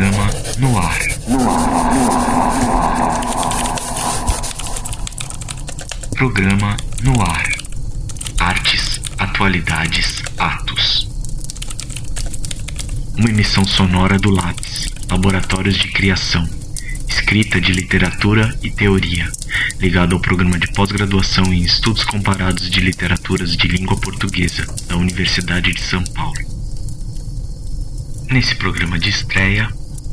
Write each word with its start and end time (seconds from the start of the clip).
Programa 0.00 0.30
no 0.56 0.78
ar. 0.78 0.98
Programa 6.16 6.76
no 7.02 7.20
ar. 7.20 7.44
Artes, 8.38 8.98
atualidades, 9.18 10.22
atos. 10.38 11.06
Uma 13.14 13.28
emissão 13.28 13.66
sonora 13.66 14.18
do 14.18 14.30
Lápis, 14.30 14.88
Laboratórios 15.10 15.76
de 15.76 15.88
Criação, 15.88 16.48
escrita 17.06 17.60
de 17.60 17.72
literatura 17.72 18.58
e 18.62 18.70
teoria, 18.70 19.30
ligado 19.80 20.14
ao 20.14 20.22
programa 20.22 20.58
de 20.58 20.72
pós-graduação 20.72 21.52
em 21.52 21.60
Estudos 21.62 22.04
Comparados 22.04 22.70
de 22.70 22.80
Literaturas 22.80 23.54
de 23.54 23.68
Língua 23.68 24.00
Portuguesa 24.00 24.64
da 24.88 24.96
Universidade 24.96 25.74
de 25.74 25.82
São 25.82 26.02
Paulo. 26.04 26.40
Nesse 28.30 28.54
programa 28.54 28.98
de 28.98 29.10
estreia, 29.10 29.68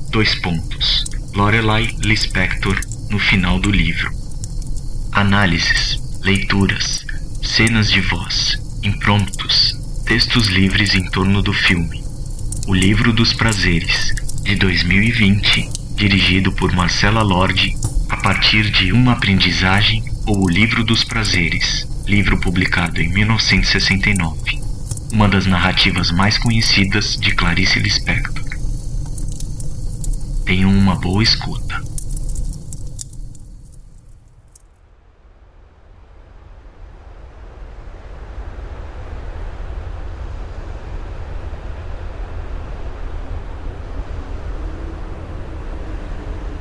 dois 0.09 0.35
pontos. 0.35 1.05
Lorelai 1.33 1.87
Lispector 1.99 2.79
no 3.09 3.19
final 3.19 3.59
do 3.59 3.71
livro. 3.71 4.11
Análises, 5.11 5.99
leituras, 6.21 7.05
cenas 7.41 7.91
de 7.91 8.01
voz, 8.01 8.59
impromptus, 8.83 9.75
textos 10.05 10.47
livres 10.47 10.95
em 10.95 11.03
torno 11.09 11.41
do 11.41 11.53
filme. 11.53 12.03
O 12.67 12.73
Livro 12.73 13.13
dos 13.13 13.33
Prazeres, 13.33 14.13
de 14.43 14.55
2020, 14.55 15.69
dirigido 15.95 16.51
por 16.51 16.71
Marcela 16.73 17.21
Lorde, 17.21 17.75
a 18.09 18.17
partir 18.17 18.69
de 18.71 18.91
Uma 18.91 19.13
Aprendizagem 19.13 20.03
ou 20.25 20.43
O 20.43 20.49
Livro 20.49 20.83
dos 20.83 21.03
Prazeres, 21.03 21.87
livro 22.05 22.39
publicado 22.39 23.01
em 23.01 23.09
1969 23.09 24.67
uma 25.11 25.27
das 25.27 25.45
narrativas 25.45 26.11
mais 26.11 26.37
conhecidas 26.37 27.15
de 27.17 27.31
Clarice 27.31 27.79
Lispector. 27.79 28.43
Tenham 30.47 30.69
uma 30.69 30.95
boa 30.95 31.21
escuta. 31.21 31.75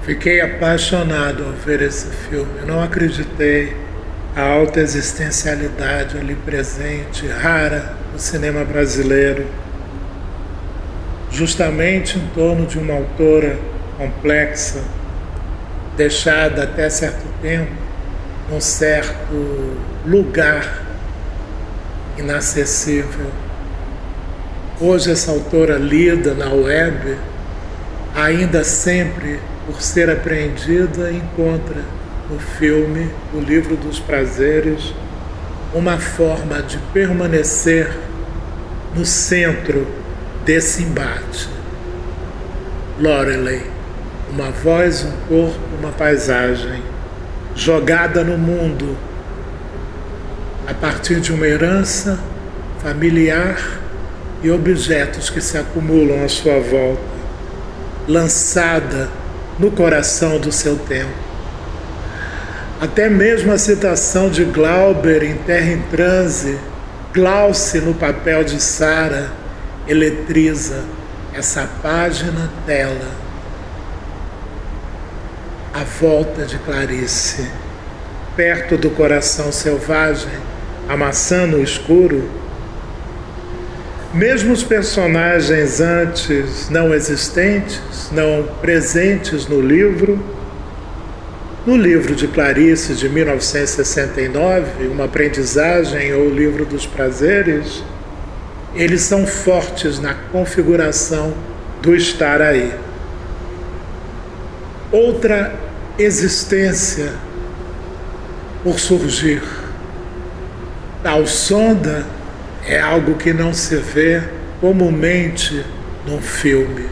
Fiquei 0.03 0.41
apaixonado 0.41 1.45
ao 1.45 1.53
ver 1.53 1.83
esse 1.83 2.11
filme. 2.11 2.62
Não 2.67 2.83
acreditei 2.83 3.77
a 4.34 4.42
alta 4.42 4.81
existencialidade 4.81 6.19
ali 6.19 6.34
presente, 6.34 7.29
rara 7.29 7.95
no 8.12 8.19
cinema 8.19 8.64
brasileiro, 8.64 9.47
justamente 11.31 12.19
em 12.19 12.27
torno 12.34 12.67
de 12.67 12.81
uma 12.81 12.95
autora 12.95 13.76
complexa, 13.97 14.80
deixada 15.97 16.64
até 16.64 16.89
certo 16.91 17.25
tempo 17.41 17.72
num 18.50 18.61
certo 18.61 19.77
lugar 20.05 20.83
inacessível. 22.17 23.30
Hoje 24.80 25.11
essa 25.11 25.30
autora 25.30 25.78
lida 25.78 26.34
na 26.34 26.50
web, 26.52 27.17
ainda 28.14 28.62
sempre 28.62 29.41
por 29.67 29.80
ser 29.83 30.11
apreendida, 30.11 31.11
encontra 31.11 31.83
no 32.30 32.39
filme 32.39 33.11
O 33.34 33.41
Livro 33.41 33.77
dos 33.77 33.98
Prazeres 33.98 34.94
uma 35.74 35.98
forma 35.98 36.62
de 36.62 36.78
permanecer 36.92 37.90
no 38.95 39.05
centro 39.05 39.86
desse 40.45 40.83
embate. 40.83 41.48
Lorelei, 42.98 43.76
uma 44.31 44.51
voz, 44.51 45.05
um 45.05 45.13
corpo, 45.29 45.59
uma 45.79 45.92
paisagem, 45.92 46.83
jogada 47.55 48.23
no 48.23 48.37
mundo 48.37 48.97
a 50.67 50.75
partir 50.75 51.20
de 51.20 51.33
uma 51.33 51.47
herança 51.47 52.19
familiar 52.81 53.57
e 54.42 54.51
objetos 54.51 55.31
que 55.31 55.41
se 55.41 55.57
acumulam 55.57 56.25
à 56.25 56.29
sua 56.29 56.61
volta, 56.61 57.03
lançada 58.07 59.09
no 59.59 59.70
coração 59.70 60.39
do 60.39 60.53
seu 60.53 60.77
tempo. 60.77 61.27
Até 62.81 63.09
mesmo 63.09 63.53
a 63.53 63.59
citação 63.59 64.29
de 64.29 64.45
Glauber 64.45 65.23
em 65.23 65.36
Terra 65.39 65.73
em 65.73 65.83
Transe, 65.83 66.59
Glauce 67.15 67.81
no 67.81 67.95
papel 67.95 68.45
de 68.45 68.61
Sara, 68.61 69.33
eletriza 69.89 70.85
essa 71.33 71.67
página 71.83 72.51
tela. 72.67 73.26
A 75.77 75.85
volta 75.85 76.47
de 76.47 76.57
Clarice, 76.61 77.47
perto 78.35 78.79
do 78.79 78.89
coração 78.89 79.53
selvagem, 79.53 80.33
a 80.89 80.97
maçã 80.97 81.47
no 81.47 81.63
escuro. 81.63 82.31
Mesmo 84.15 84.55
os 84.55 84.63
personagens 84.63 85.79
antes 85.79 86.70
não 86.70 86.95
existentes, 86.95 88.09
não 88.11 88.48
presentes 88.63 89.47
no 89.48 89.61
livro, 89.61 90.19
no 91.67 91.77
livro 91.77 92.15
de 92.15 92.27
Clarice 92.27 92.95
de 92.95 93.11
1969, 93.11 94.86
Uma 94.86 95.05
Aprendizagem 95.05 96.15
ou 96.15 96.29
o 96.29 96.35
Livro 96.35 96.65
dos 96.65 96.86
Prazeres, 96.86 97.85
eles 98.75 99.03
são 99.03 99.27
fortes 99.27 100.01
na 100.01 100.15
configuração 100.33 101.35
do 101.83 101.95
estar 101.95 102.41
aí. 102.41 102.73
Outra 104.91 105.66
existência 105.98 107.12
por 108.62 108.79
surgir. 108.79 109.42
Tal 111.02 111.27
sonda 111.27 112.05
é 112.67 112.79
algo 112.79 113.14
que 113.14 113.33
não 113.33 113.55
se 113.55 113.77
vê 113.77 114.23
comumente 114.61 115.64
num 116.06 116.20
filme. 116.20 116.86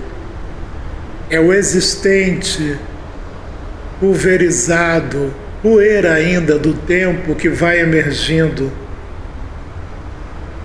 É 1.29 1.39
o 1.39 1.53
existente 1.53 2.79
pulverizado, 4.01 5.35
poeira 5.63 6.15
ainda 6.15 6.59
do 6.59 6.73
tempo 6.73 7.35
que 7.35 7.49
vai 7.49 7.81
emergindo. 7.81 8.73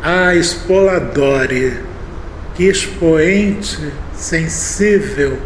Ah, 0.01 0.33
Spoladore, 0.35 1.73
que 2.55 2.65
expoente 2.65 3.91
sensível, 4.13 5.37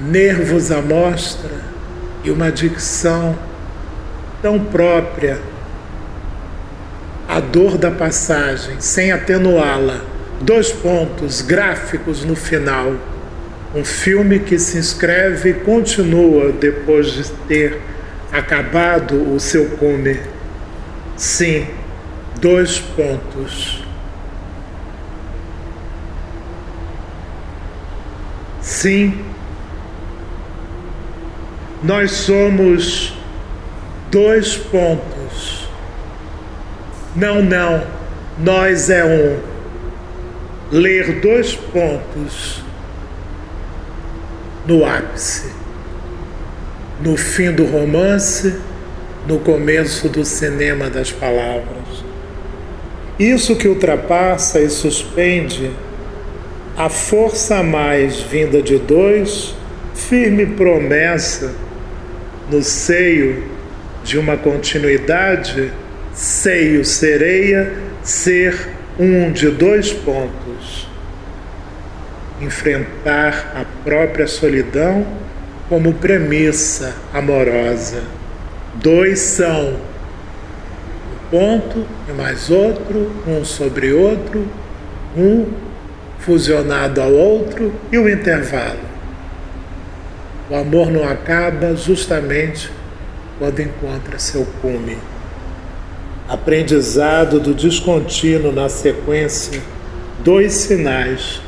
nervos 0.00 0.70
à 0.70 0.80
mostra 0.80 1.73
e 2.24 2.30
uma 2.30 2.50
dicção 2.50 3.38
tão 4.42 4.58
própria. 4.58 5.38
A 7.28 7.40
dor 7.40 7.78
da 7.78 7.90
passagem, 7.90 8.80
sem 8.80 9.12
atenuá-la. 9.12 10.00
Dois 10.40 10.72
pontos 10.72 11.40
gráficos 11.40 12.24
no 12.24 12.34
final 12.34 12.94
um 13.74 13.84
filme 13.84 14.38
que 14.38 14.56
se 14.56 14.78
inscreve 14.78 15.50
e 15.50 15.54
continua 15.54 16.52
depois 16.52 17.12
de 17.12 17.28
ter 17.48 17.80
acabado 18.32 19.34
o 19.34 19.40
seu 19.40 19.70
cume. 19.70 20.20
Sim, 21.16 21.66
dois 22.40 22.78
pontos. 22.78 23.82
Sim, 28.60 29.24
nós 31.84 32.12
somos 32.12 33.12
dois 34.10 34.56
pontos. 34.56 35.68
Não, 37.14 37.42
não, 37.42 37.84
nós 38.38 38.88
é 38.88 39.04
um. 39.04 39.38
Ler 40.72 41.20
dois 41.20 41.54
pontos 41.54 42.64
no 44.66 44.84
ápice, 44.86 45.52
no 47.02 47.18
fim 47.18 47.52
do 47.52 47.66
romance, 47.66 48.58
no 49.28 49.38
começo 49.40 50.08
do 50.08 50.24
cinema 50.24 50.88
das 50.88 51.12
palavras. 51.12 52.02
Isso 53.18 53.56
que 53.56 53.68
ultrapassa 53.68 54.58
e 54.58 54.70
suspende 54.70 55.70
a 56.78 56.88
força 56.88 57.62
mais 57.62 58.20
vinda 58.20 58.62
de 58.62 58.78
dois, 58.78 59.54
firme 59.94 60.46
promessa 60.46 61.63
no 62.50 62.62
seio 62.62 63.44
de 64.02 64.18
uma 64.18 64.36
continuidade, 64.36 65.72
seio 66.12 66.84
sereia, 66.84 67.72
ser 68.02 68.68
um 68.98 69.32
de 69.32 69.50
dois 69.50 69.92
pontos 69.92 70.94
enfrentar 72.40 73.52
a 73.54 73.64
própria 73.84 74.26
solidão 74.26 75.06
como 75.68 75.94
premissa 75.94 76.94
amorosa. 77.12 78.02
Dois 78.74 79.20
são 79.20 79.74
um 79.74 81.30
ponto 81.30 81.86
e 82.08 82.12
mais 82.12 82.50
outro, 82.50 83.12
um 83.26 83.44
sobre 83.44 83.92
outro, 83.92 84.46
um 85.16 85.46
fusionado 86.18 87.00
ao 87.00 87.12
outro 87.12 87.72
e 87.90 87.98
o 87.98 88.08
intervalo. 88.08 88.93
O 90.54 90.56
amor 90.56 90.88
não 90.88 91.02
acaba 91.02 91.74
justamente 91.74 92.70
quando 93.40 93.58
encontra 93.58 94.20
seu 94.20 94.46
cume. 94.62 94.96
Aprendizado 96.28 97.40
do 97.40 97.52
descontínuo 97.52 98.52
na 98.52 98.68
sequência, 98.68 99.60
dois 100.22 100.52
sinais 100.52 101.40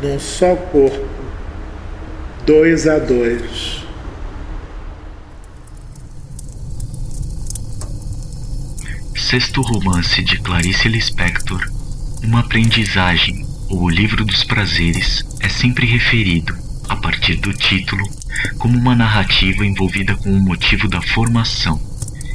num 0.00 0.20
só 0.20 0.54
corpo, 0.54 1.04
dois 2.46 2.86
a 2.86 3.00
dois. 3.00 3.82
Sexto 9.16 9.62
romance 9.62 10.22
de 10.22 10.38
Clarice 10.38 10.88
Lispector, 10.88 11.60
Uma 12.22 12.38
Aprendizagem 12.38 13.44
ou 13.68 13.82
O 13.82 13.90
Livro 13.90 14.24
dos 14.24 14.44
Prazeres 14.44 15.24
é 15.40 15.48
sempre 15.48 15.86
referido, 15.86 16.54
a 16.88 16.94
partir 16.94 17.34
do 17.34 17.52
título, 17.52 18.04
como 18.58 18.78
uma 18.78 18.94
narrativa 18.94 19.64
envolvida 19.64 20.14
com 20.16 20.30
o 20.30 20.40
motivo 20.40 20.88
da 20.88 21.00
formação, 21.00 21.80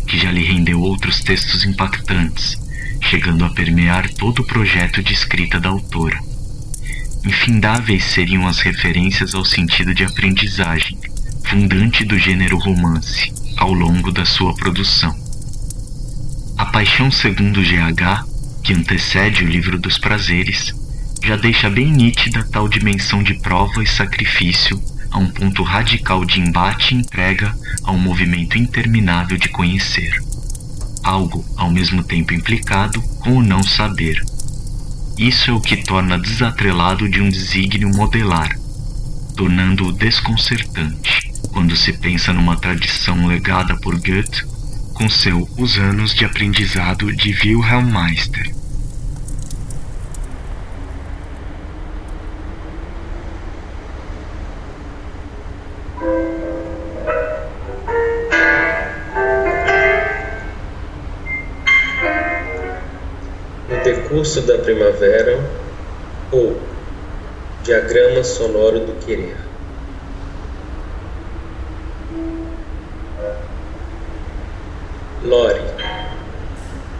que 0.07 0.17
já 0.17 0.31
lhe 0.31 0.43
rendeu 0.43 0.81
outros 0.81 1.21
textos 1.21 1.65
impactantes, 1.65 2.57
chegando 3.01 3.45
a 3.45 3.49
permear 3.49 4.09
todo 4.09 4.39
o 4.39 4.45
projeto 4.45 5.01
de 5.01 5.13
escrita 5.13 5.59
da 5.59 5.69
autora. 5.69 6.19
Infindáveis 7.25 8.03
seriam 8.05 8.47
as 8.47 8.59
referências 8.59 9.35
ao 9.35 9.43
sentido 9.43 9.93
de 9.93 10.03
aprendizagem, 10.03 10.97
fundante 11.43 12.05
do 12.05 12.17
gênero 12.17 12.57
romance, 12.57 13.33
ao 13.57 13.73
longo 13.73 14.11
da 14.11 14.25
sua 14.25 14.55
produção. 14.55 15.15
A 16.57 16.65
Paixão 16.65 17.11
segundo 17.11 17.61
GH, 17.61 18.25
que 18.63 18.73
antecede 18.73 19.43
o 19.43 19.47
Livro 19.47 19.79
dos 19.79 19.97
Prazeres, 19.97 20.73
já 21.23 21.35
deixa 21.35 21.69
bem 21.69 21.91
nítida 21.91 22.47
tal 22.51 22.67
dimensão 22.67 23.21
de 23.21 23.33
prova 23.35 23.83
e 23.83 23.87
sacrifício 23.87 24.81
a 25.11 25.17
um 25.17 25.29
ponto 25.29 25.63
radical 25.63 26.23
de 26.25 26.39
embate 26.39 26.93
e 26.93 26.97
entrega 26.97 27.55
a 27.83 27.91
um 27.91 27.97
movimento 27.97 28.57
interminável 28.57 29.37
de 29.37 29.49
conhecer. 29.49 30.21
Algo 31.03 31.45
ao 31.55 31.69
mesmo 31.69 32.03
tempo 32.03 32.33
implicado 32.33 33.01
com 33.19 33.37
o 33.37 33.43
não 33.43 33.63
saber. 33.63 34.23
Isso 35.17 35.51
é 35.51 35.53
o 35.53 35.61
que 35.61 35.77
torna 35.77 36.17
desatrelado 36.17 37.09
de 37.09 37.21
um 37.21 37.29
desígnio 37.29 37.89
modelar, 37.89 38.57
tornando-o 39.35 39.91
desconcertante 39.91 41.31
quando 41.51 41.75
se 41.75 41.93
pensa 41.93 42.31
numa 42.31 42.55
tradição 42.55 43.25
legada 43.25 43.75
por 43.77 43.99
Goethe 43.99 44.45
com 44.93 45.09
seu 45.09 45.49
Os 45.57 45.77
Anos 45.77 46.13
de 46.13 46.25
Aprendizado 46.25 47.11
de 47.13 47.31
Wilhelm 47.31 47.91
Meister. 47.91 48.58
Curso 64.19 64.41
da 64.41 64.57
Primavera 64.57 65.39
ou 66.29 66.59
Diagrama 67.63 68.21
Sonoro 68.21 68.81
do 68.81 68.91
Querer. 69.05 69.37
Lore, 75.23 75.61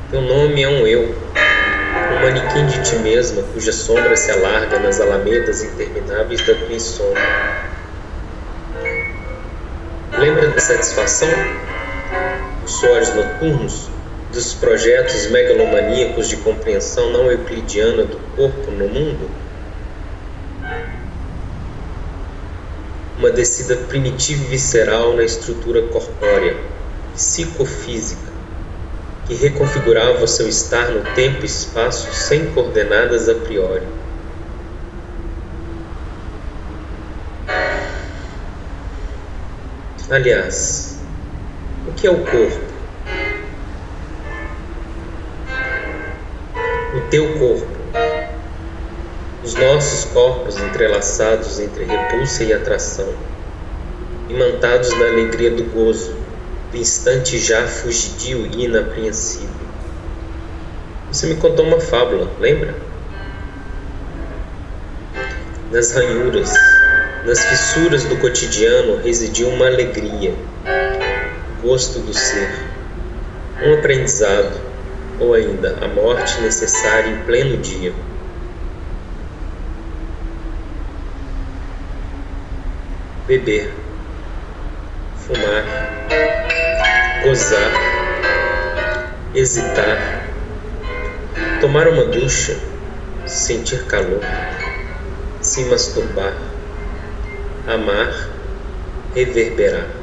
teu 0.10 0.22
nome 0.22 0.64
é 0.64 0.70
um 0.70 0.88
eu, 0.88 1.14
um 2.14 2.22
manequim 2.22 2.66
de 2.68 2.90
ti 2.90 2.96
mesma 3.00 3.44
cuja 3.52 3.74
sombra 3.74 4.16
se 4.16 4.32
alarga 4.32 4.80
nas 4.80 5.02
alamedas 5.02 5.62
intermináveis 5.62 6.48
da 6.48 6.56
tua 6.56 6.74
insônia. 6.74 7.22
Lembra 10.18 10.48
da 10.52 10.60
satisfação? 10.62 11.28
Os 12.64 12.72
suores 12.80 13.14
noturnos 13.14 13.99
dos 14.32 14.54
projetos 14.54 15.28
megalomaníacos 15.28 16.30
de 16.30 16.38
compreensão 16.38 17.12
não 17.12 17.32
euclidiana 17.32 18.04
do 18.04 18.18
corpo 18.36 18.72
no 18.72 18.88
mundo? 18.88 19.30
Uma 23.18 23.32
descida 23.32 23.76
primitiva 23.76 24.44
e 24.44 24.48
visceral 24.48 25.16
na 25.16 25.24
estrutura 25.24 25.82
corpórea, 25.88 26.56
psicofísica, 27.16 28.32
que 29.28 29.34
reconfigurava 29.34 30.26
seu 30.28 30.48
estar 30.48 30.90
no 30.90 31.04
tempo 31.16 31.42
e 31.42 31.46
espaço 31.46 32.14
sem 32.14 32.52
coordenadas 32.54 33.28
a 33.28 33.36
priori. 33.36 33.86
Aliás, 40.10 41.00
o 41.88 41.92
que 41.94 42.08
é 42.08 42.12
o 42.12 42.26
corpo? 42.26 42.69
Teu 47.10 47.40
corpo. 47.40 47.68
Os 49.44 49.56
nossos 49.56 50.06
corpos 50.06 50.58
entrelaçados 50.58 51.60
entre 51.60 51.86
repulsa 51.86 52.44
e 52.44 52.54
atração, 52.54 53.08
imantados 54.30 54.92
na 54.92 55.06
alegria 55.06 55.50
do 55.50 55.64
gozo, 55.64 56.16
do 56.72 56.78
instante 56.78 57.40
já 57.40 57.66
fugidio 57.68 58.46
e 58.46 58.66
inapreensível. 58.66 59.50
Você 61.12 61.26
me 61.26 61.36
contou 61.36 61.66
uma 61.66 61.80
fábula, 61.80 62.30
lembra? 62.40 62.76
Nas 65.72 65.92
ranhuras, 65.94 66.54
nas 67.26 67.44
fissuras 67.44 68.04
do 68.04 68.18
cotidiano 68.18 68.98
residia 68.98 69.48
uma 69.48 69.66
alegria, 69.66 70.36
o 71.58 71.68
gosto 71.68 72.00
do 72.00 72.14
ser, 72.14 72.52
um 73.64 73.74
aprendizado, 73.74 74.69
ou 75.20 75.34
ainda 75.34 75.78
a 75.82 75.88
morte 75.88 76.42
necessária 76.42 77.10
em 77.10 77.18
pleno 77.26 77.58
dia. 77.58 77.94
Beber, 83.28 83.72
fumar, 85.18 85.64
gozar, 87.24 87.72
hesitar, 89.36 90.28
tomar 91.62 91.88
uma 91.88 92.06
ducha, 92.06 92.58
sentir 93.28 93.86
calor, 93.86 94.22
se 95.42 95.66
masturbar, 95.66 96.34
amar, 97.68 98.30
reverberar. 99.14 99.99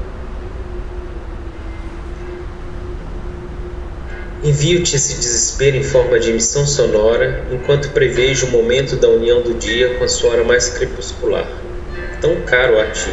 Envio-te 4.42 4.94
esse 4.96 5.14
desespero 5.14 5.76
em 5.76 5.82
forma 5.82 6.20
de 6.20 6.30
emissão 6.30 6.66
sonora, 6.66 7.44
enquanto 7.50 7.90
prevejo 7.90 8.46
o 8.46 8.50
momento 8.50 8.94
da 8.96 9.08
união 9.08 9.40
do 9.40 9.54
dia 9.54 9.94
com 9.94 10.04
a 10.04 10.08
sua 10.08 10.30
hora 10.30 10.44
mais 10.44 10.68
crepuscular, 10.68 11.48
tão 12.20 12.42
caro 12.42 12.78
a 12.78 12.90
ti. 12.90 13.10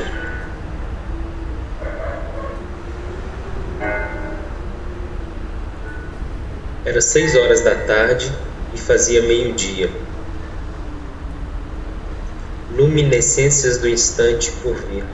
Era 6.85 6.99
seis 6.99 7.35
horas 7.35 7.61
da 7.61 7.73
tarde 7.73 8.29
e 8.73 8.77
fazia 8.77 9.21
meio-dia. 9.21 9.89
Luminescências 12.75 13.77
do 13.77 13.87
instante 13.87 14.51
por 14.61 14.75
vir. 14.75 15.05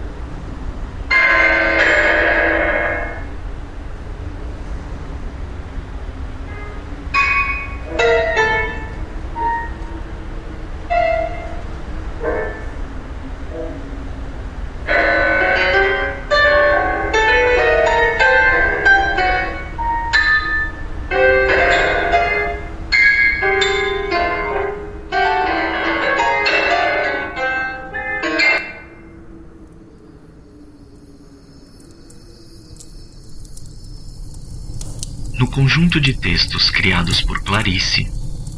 Conjunto 35.49 35.99
de 35.99 36.13
textos 36.13 36.69
criados 36.69 37.21
por 37.21 37.41
Clarice, 37.41 38.07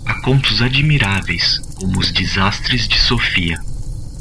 há 0.05 0.15
contos 0.21 0.61
admiráveis 0.61 1.59
como 1.75 1.99
Os 1.99 2.11
Desastres 2.11 2.87
de 2.87 2.99
Sofia, 2.99 3.57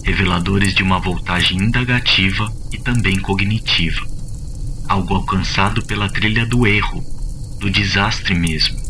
reveladores 0.04 0.72
de 0.72 0.82
uma 0.82 1.00
voltagem 1.00 1.58
indagativa 1.58 2.50
e 2.72 2.78
também 2.78 3.18
cognitiva, 3.18 4.06
algo 4.88 5.14
alcançado 5.14 5.84
pela 5.84 6.08
trilha 6.08 6.46
do 6.46 6.66
erro, 6.66 7.04
do 7.58 7.68
desastre 7.68 8.34
mesmo, 8.34 8.80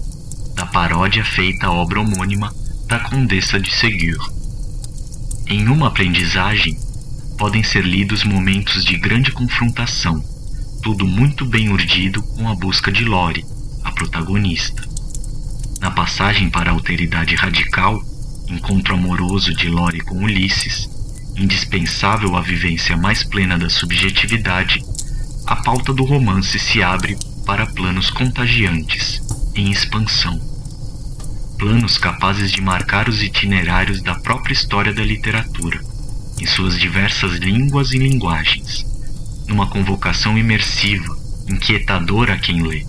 da 0.54 0.66
paródia 0.66 1.24
feita 1.24 1.66
à 1.66 1.72
obra 1.72 2.00
homônima 2.00 2.54
da 2.86 2.98
Condessa 2.98 3.58
de 3.58 3.74
Ségur. 3.74 4.30
Em 5.46 5.68
uma 5.68 5.88
aprendizagem, 5.88 6.78
podem 7.38 7.62
ser 7.62 7.84
lidos 7.84 8.24
momentos 8.24 8.84
de 8.84 8.96
grande 8.98 9.32
confrontação, 9.32 10.22
tudo 10.82 11.06
muito 11.06 11.46
bem 11.46 11.70
urdido 11.70 12.22
com 12.22 12.48
a 12.48 12.54
busca 12.54 12.92
de 12.92 13.04
Lore, 13.04 13.44
protagonista. 14.00 14.82
Na 15.78 15.90
passagem 15.90 16.48
para 16.48 16.70
a 16.70 16.72
alteridade 16.72 17.34
radical, 17.34 18.02
encontro 18.48 18.94
amoroso 18.94 19.54
de 19.54 19.68
Lore 19.68 20.00
com 20.00 20.24
Ulisses, 20.24 20.88
indispensável 21.36 22.34
à 22.34 22.40
vivência 22.40 22.96
mais 22.96 23.22
plena 23.22 23.58
da 23.58 23.68
subjetividade, 23.68 24.82
a 25.46 25.56
pauta 25.56 25.92
do 25.92 26.04
romance 26.04 26.58
se 26.58 26.82
abre 26.82 27.14
para 27.44 27.66
planos 27.66 28.08
contagiantes, 28.10 29.20
em 29.54 29.70
expansão. 29.70 30.40
Planos 31.58 31.98
capazes 31.98 32.50
de 32.50 32.62
marcar 32.62 33.06
os 33.06 33.22
itinerários 33.22 34.02
da 34.02 34.14
própria 34.14 34.54
história 34.54 34.94
da 34.94 35.04
literatura, 35.04 35.78
em 36.40 36.46
suas 36.46 36.78
diversas 36.78 37.32
línguas 37.32 37.92
e 37.92 37.98
linguagens, 37.98 38.86
numa 39.46 39.66
convocação 39.66 40.38
imersiva, 40.38 41.14
inquietadora 41.46 42.32
a 42.32 42.38
quem 42.38 42.62
lê, 42.62 42.86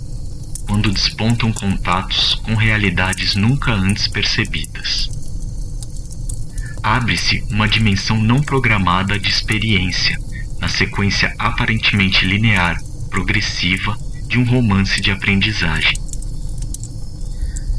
quando 0.72 0.90
despontam 0.90 1.52
contatos 1.52 2.34
com 2.46 2.56
realidades 2.56 3.36
nunca 3.36 3.74
antes 3.74 4.08
percebidas. 4.08 5.10
Abre-se 6.82 7.44
uma 7.52 7.68
dimensão 7.68 8.16
não 8.16 8.42
programada 8.42 9.20
de 9.20 9.28
experiência 9.28 10.18
na 10.62 10.70
sequência 10.70 11.36
aparentemente 11.38 12.26
linear, 12.26 12.82
progressiva 13.10 13.98
de 14.30 14.40
um 14.40 14.46
romance 14.46 15.02
de 15.02 15.12
aprendizagem. 15.12 16.00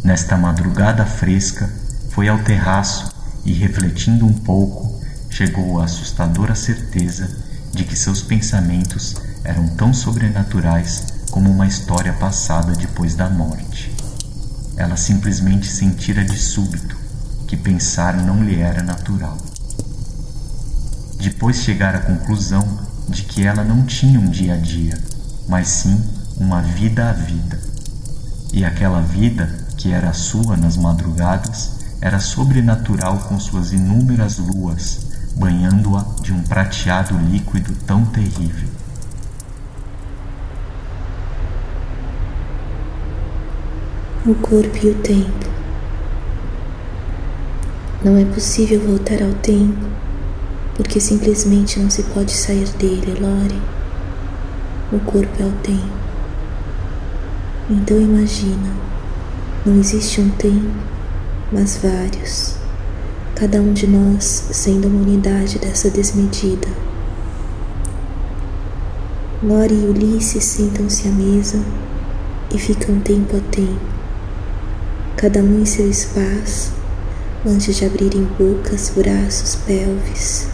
Nesta 0.05 0.37
madrugada 0.37 1.07
fresca, 1.07 1.73
foi 2.11 2.29
ao 2.29 2.41
terraço 2.41 3.11
e, 3.43 3.55
refletindo 3.55 4.27
um 4.27 4.35
pouco, 4.35 5.03
chegou 5.31 5.81
a 5.81 5.85
assustadora 5.85 6.55
certeza 6.55 7.43
de 7.73 7.85
que 7.85 7.97
seus 7.97 8.21
pensamentos 8.21 9.17
eram 9.45 9.67
tão 9.77 9.95
sobrenaturais 9.95 11.12
como 11.33 11.51
uma 11.51 11.67
história 11.67 12.12
passada 12.12 12.73
depois 12.73 13.15
da 13.15 13.29
morte. 13.29 13.91
Ela 14.77 14.99
simplesmente 14.99 15.67
sentira 15.67 16.23
de 16.23 16.37
súbito 16.37 16.95
que 17.49 17.57
pensar 17.57 18.15
não 18.19 18.45
lhe 18.45 18.61
era 18.61 18.83
natural. 18.83 19.39
Depois 21.19 21.57
chegar 21.57 21.95
à 21.95 22.01
conclusão 22.01 22.69
de 23.09 23.23
que 23.23 23.47
ela 23.47 23.65
não 23.65 23.83
tinha 23.85 24.21
um 24.21 24.29
dia 24.29 24.55
a 24.55 24.57
dia, 24.59 25.03
mas 25.49 25.69
sim 25.69 25.99
uma 26.37 26.61
vida 26.61 27.09
a 27.09 27.15
vida. 27.15 27.59
E 28.53 28.62
aquela 28.62 29.01
vida, 29.01 29.47
que 29.79 29.91
era 29.91 30.12
sua 30.12 30.55
nas 30.55 30.77
madrugadas, 30.77 31.79
era 32.03 32.21
sobrenatural 32.21 33.19
com 33.21 33.41
suas 33.41 33.73
inúmeras 33.73 34.37
luas, 34.37 35.07
banhando-a 35.35 36.05
de 36.21 36.31
um 36.31 36.43
prateado 36.43 37.17
líquido 37.17 37.75
tão 37.87 38.05
terrível. 38.05 38.82
O 44.25 44.37
corpo 44.37 44.87
e 44.87 44.91
o 44.91 44.95
tempo. 44.95 45.50
Não 48.05 48.17
é 48.17 48.25
possível 48.25 48.79
voltar 48.79 49.21
ao 49.21 49.33
tempo, 49.33 49.85
porque 50.76 51.00
simplesmente 51.00 51.81
não 51.81 51.91
se 51.91 52.05
pode 52.05 52.31
sair 52.31 52.69
dele, 52.79 53.19
Lore. 53.21 53.61
O 54.93 55.00
corpo 55.00 55.43
é 55.43 55.45
o 55.45 55.50
tempo. 55.64 55.93
Então 57.69 58.00
imagina, 58.00 58.71
não 59.67 59.81
existe 59.81 60.21
um 60.21 60.31
tempo, 60.31 60.71
mas 61.50 61.79
vários, 61.79 62.55
cada 63.35 63.61
um 63.61 63.73
de 63.73 63.88
nós 63.88 64.47
sendo 64.52 64.87
uma 64.87 65.02
unidade 65.02 65.59
dessa 65.59 65.91
desmedida. 65.91 66.69
Lore 69.43 69.75
e 69.75 69.87
Ulisses 69.88 70.45
sentam-se 70.45 71.09
à 71.09 71.11
mesa 71.11 71.61
e 72.55 72.59
ficam 72.59 73.00
tempo 73.00 73.37
a 73.37 73.41
tempo, 73.50 74.01
cada 75.23 75.38
um 75.38 75.61
em 75.61 75.64
seu 75.64 75.88
espaço, 75.88 76.73
antes 77.47 77.76
de 77.76 77.85
abrirem 77.85 78.25
bocas, 78.37 78.91
braços, 78.91 79.55
pelves, 79.55 80.49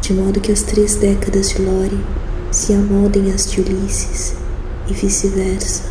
de 0.00 0.12
modo 0.12 0.40
que 0.40 0.52
as 0.52 0.62
três 0.62 0.94
décadas 0.94 1.48
de 1.48 1.60
Lore 1.60 1.98
se 2.52 2.72
amoldem 2.74 3.32
às 3.32 3.50
de 3.50 3.60
Ulisses 3.60 4.36
e 4.86 4.94
vice-versa. 4.94 5.82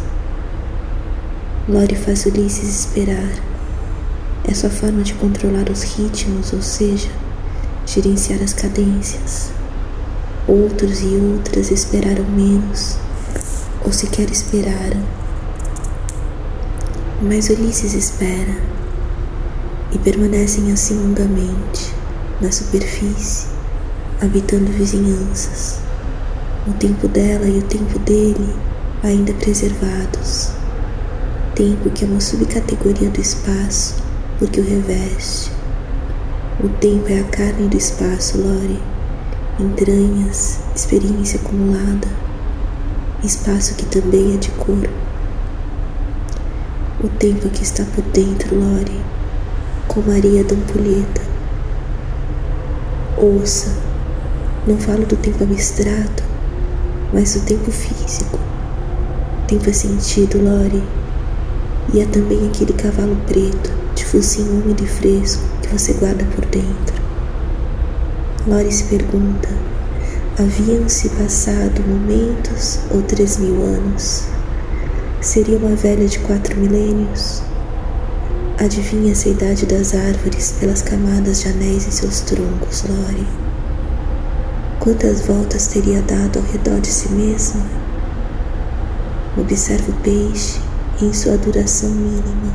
Lore 1.68 1.98
faz 1.98 2.26
Ulisses 2.26 2.80
esperar. 2.80 3.30
É 4.50 4.54
sua 4.54 4.70
forma 4.70 5.04
de 5.04 5.14
controlar 5.16 5.70
os 5.70 5.84
ritmos, 5.84 6.54
ou 6.54 6.62
seja, 6.62 7.10
gerenciar 7.86 8.42
as 8.42 8.54
cadências. 8.54 9.52
Outros 10.48 11.02
e 11.02 11.08
outras 11.08 11.72
esperaram 11.72 12.24
menos, 12.24 12.96
ou 13.84 13.92
sequer 13.92 14.32
esperaram. 14.32 15.27
Mas 17.22 17.50
Ulisses 17.50 17.94
espera 17.94 18.56
e 19.92 19.98
permanecem 19.98 20.72
assim 20.72 20.96
longamente, 20.96 21.94
na 22.42 22.52
superfície, 22.52 23.48
habitando 24.22 24.72
vizinhanças, 24.72 25.80
o 26.68 26.74
tempo 26.74 27.08
dela 27.08 27.48
e 27.48 27.60
o 27.60 27.64
tempo 27.64 27.98
dele 28.00 28.56
ainda 29.04 29.34
preservados 29.34 30.58
tempo 31.58 31.90
que 31.90 32.06
é 32.06 32.08
uma 32.08 32.22
subcategoria 32.22 33.10
do 33.10 33.20
espaço, 33.20 33.96
porque 34.38 34.62
o 34.62 34.64
reveste. 34.64 35.52
O 36.64 36.70
tempo 36.70 37.12
é 37.12 37.20
a 37.20 37.24
carne 37.24 37.68
do 37.68 37.76
espaço, 37.76 38.38
Lore, 38.38 38.80
entranhas, 39.60 40.60
experiência 40.76 41.40
acumulada, 41.40 42.08
espaço 43.24 43.74
que 43.74 43.88
também 43.88 44.36
é 44.36 44.38
de 44.38 44.52
cor. 44.52 44.88
O 47.08 47.10
tempo 47.18 47.50
que 47.50 47.64
está 47.64 47.86
por 47.96 48.04
dentro, 48.12 48.54
Lore, 48.54 49.02
com 49.88 50.02
Maria 50.02 50.44
da 50.44 50.54
ampulheta. 50.54 51.22
Ouça, 53.18 53.74
não 54.68 54.78
falo 54.78 55.06
do 55.06 55.16
tempo 55.16 55.44
abstrato, 55.44 56.24
mas 57.12 57.34
do 57.34 57.46
tempo 57.46 57.72
físico. 57.72 58.38
Tempo 59.48 59.70
é 59.70 59.74
sentido, 59.74 60.38
Lore 60.44 60.84
e 61.94 62.02
há 62.02 62.06
também 62.08 62.48
aquele 62.48 62.74
cavalo 62.74 63.16
preto, 63.28 63.72
de 63.96 64.06
focinho 64.06 64.62
úmido 64.62 64.84
e 64.84 64.88
fresco, 64.88 65.44
que 65.62 65.70
você 65.70 65.94
guarda 65.94 66.26
por 66.36 66.46
dentro. 66.46 67.02
Lore 68.46 68.72
se 68.72 68.84
pergunta: 68.84 69.50
haviam-se 70.38 71.10
passado 71.10 71.82
momentos 71.88 72.80
ou 72.92 73.02
três 73.02 73.38
mil 73.38 73.64
anos? 73.64 74.37
Seria 75.20 75.58
uma 75.58 75.76
velha 75.76 76.08
de 76.08 76.20
quatro 76.20 76.56
milênios? 76.56 77.42
Adivinha-se 78.60 79.30
a 79.30 79.32
idade 79.32 79.66
das 79.66 79.96
árvores 79.96 80.54
pelas 80.60 80.84
camadas 80.84 81.42
de 81.42 81.50
anéis 81.50 81.88
em 81.88 81.92
seus 81.92 82.22
troncos, 82.22 82.84
Lore? 82.88 83.28
Quantas 84.80 85.22
voltas 85.26 85.68
teria 85.68 86.04
dado 86.04 86.38
ao 86.38 86.46
redor 86.46 86.80
de 86.82 86.88
si 86.88 87.10
mesma? 87.10 87.66
Observa 89.36 89.90
o 89.90 90.02
peixe 90.02 90.60
em 91.02 91.12
sua 91.12 91.36
duração 91.36 91.90
mínima. 91.90 92.54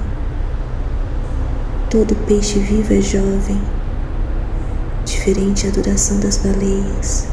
Todo 1.91 2.15
peixe 2.27 2.61
vivo 2.61 2.95
é 2.95 3.01
jovem, 3.01 3.61
diferente 5.05 5.67
a 5.67 5.71
duração 5.71 6.21
das 6.21 6.37
baleias, 6.37 7.27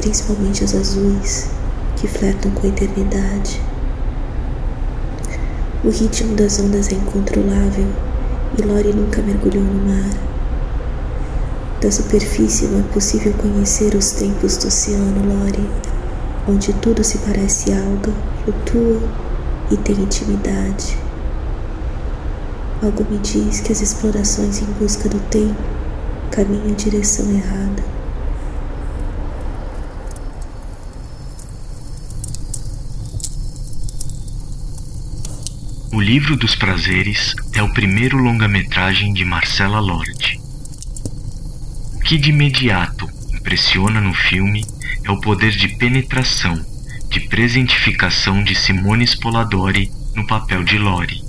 principalmente 0.00 0.62
as 0.62 0.72
azuis, 0.72 1.50
que 1.96 2.06
flertam 2.06 2.52
com 2.52 2.64
a 2.68 2.70
eternidade. 2.70 3.67
O 5.84 5.90
ritmo 5.90 6.34
das 6.34 6.58
ondas 6.58 6.90
é 6.90 6.96
incontrolável 6.96 7.86
e 8.58 8.62
Lori 8.62 8.92
nunca 8.92 9.22
mergulhou 9.22 9.62
no 9.62 9.88
mar. 9.88 10.10
Da 11.80 11.88
superfície 11.88 12.66
não 12.66 12.80
é 12.80 12.82
possível 12.92 13.32
conhecer 13.34 13.94
os 13.94 14.10
tempos 14.10 14.56
do 14.56 14.66
oceano, 14.66 15.24
Lori, 15.24 15.70
onde 16.48 16.72
tudo 16.72 17.04
se 17.04 17.18
parece 17.18 17.72
alga, 17.72 18.12
flutua 18.42 19.00
e 19.70 19.76
tem 19.76 19.94
intimidade. 20.00 20.98
Algo 22.82 23.06
me 23.08 23.18
diz 23.18 23.60
que 23.60 23.70
as 23.70 23.80
explorações 23.80 24.60
em 24.60 24.66
busca 24.80 25.08
do 25.08 25.20
tempo 25.30 25.62
caminham 26.32 26.70
em 26.70 26.74
direção 26.74 27.30
errada. 27.30 27.97
O 35.98 36.00
Livro 36.00 36.36
dos 36.36 36.54
Prazeres 36.54 37.34
é 37.52 37.60
o 37.60 37.72
primeiro 37.74 38.18
longa-metragem 38.18 39.12
de 39.12 39.24
Marcela 39.24 39.80
Lorde. 39.80 40.40
O 41.96 41.98
que 41.98 42.16
de 42.16 42.30
imediato 42.30 43.10
impressiona 43.34 44.00
no 44.00 44.14
filme 44.14 44.64
é 45.02 45.10
o 45.10 45.20
poder 45.20 45.50
de 45.50 45.66
penetração 45.76 46.64
de 47.10 47.18
presentificação 47.26 48.44
de 48.44 48.54
Simone 48.54 49.02
Spoladori 49.06 49.90
no 50.14 50.24
papel 50.24 50.62
de 50.62 50.78
Lori. 50.78 51.20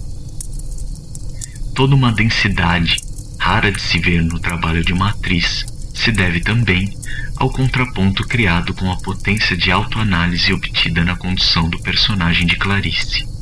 Toda 1.74 1.96
uma 1.96 2.12
densidade, 2.12 2.98
rara 3.40 3.72
de 3.72 3.82
se 3.82 3.98
ver 3.98 4.22
no 4.22 4.38
trabalho 4.38 4.86
de 4.86 4.94
uma 4.94 5.10
atriz, 5.10 5.66
se 5.96 6.12
deve 6.12 6.42
também 6.42 6.96
ao 7.38 7.50
contraponto 7.50 8.24
criado 8.24 8.76
com 8.76 8.92
a 8.92 8.98
potência 8.98 9.58
de 9.58 9.72
autoanálise 9.72 10.54
obtida 10.54 11.04
na 11.04 11.16
condução 11.16 11.68
do 11.68 11.80
personagem 11.80 12.46
de 12.46 12.56
Clarice. 12.56 13.39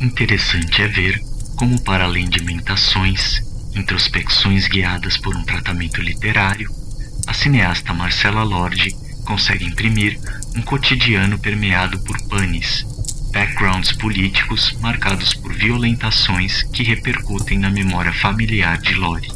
Interessante 0.00 0.80
é 0.80 0.86
ver 0.86 1.20
como, 1.56 1.80
para 1.80 2.04
além 2.04 2.28
de 2.28 2.40
mentações, 2.40 3.42
introspecções 3.74 4.68
guiadas 4.68 5.16
por 5.16 5.36
um 5.36 5.42
tratamento 5.42 6.00
literário, 6.00 6.70
a 7.26 7.34
cineasta 7.34 7.92
Marcela 7.92 8.44
Lorde 8.44 8.94
consegue 9.24 9.64
imprimir 9.64 10.16
um 10.54 10.62
cotidiano 10.62 11.36
permeado 11.36 11.98
por 12.04 12.16
panes, 12.28 12.86
backgrounds 13.32 13.90
políticos 13.90 14.72
marcados 14.80 15.34
por 15.34 15.52
violentações 15.52 16.62
que 16.62 16.84
repercutem 16.84 17.58
na 17.58 17.68
memória 17.68 18.12
familiar 18.12 18.78
de 18.78 18.94
Lore. 18.94 19.28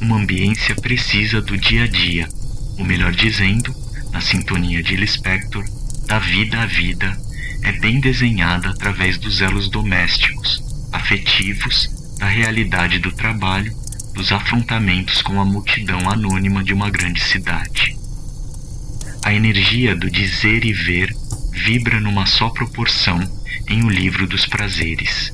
Uma 0.00 0.16
ambiência 0.16 0.74
precisa 0.74 1.40
do 1.40 1.56
dia 1.56 1.84
a 1.84 1.86
dia, 1.86 2.28
ou 2.76 2.84
melhor 2.84 3.12
dizendo, 3.12 3.72
na 4.10 4.20
sintonia 4.20 4.82
de 4.82 4.96
Lispector, 4.96 5.64
da 6.06 6.18
vida 6.18 6.60
à 6.60 6.66
vida, 6.66 7.16
é 7.62 7.72
bem 7.72 8.00
desenhada 8.00 8.70
através 8.70 9.18
dos 9.18 9.40
elos 9.40 9.68
domésticos, 9.68 10.62
afetivos, 10.92 11.88
da 12.18 12.26
realidade 12.26 12.98
do 12.98 13.12
trabalho, 13.12 13.72
dos 14.14 14.32
afrontamentos 14.32 15.20
com 15.20 15.40
a 15.40 15.44
multidão 15.44 16.08
anônima 16.08 16.64
de 16.64 16.72
uma 16.72 16.90
grande 16.90 17.20
cidade. 17.20 17.96
A 19.22 19.34
energia 19.34 19.94
do 19.94 20.10
dizer 20.10 20.64
e 20.64 20.72
ver 20.72 21.14
vibra 21.52 22.00
numa 22.00 22.26
só 22.26 22.48
proporção 22.48 23.20
em 23.68 23.84
O 23.84 23.90
Livro 23.90 24.26
dos 24.26 24.46
Prazeres, 24.46 25.32